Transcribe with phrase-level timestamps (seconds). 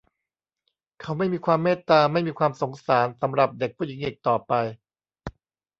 [1.01, 4.53] เขาไม่มีความเมตตาไม่มีความสงสารสำหรับเด็กผู้หญิงอีกต่อไป